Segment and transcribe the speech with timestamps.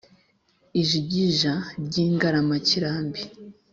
[0.81, 1.53] Ijigija
[1.85, 3.21] ry'ingaramakirambi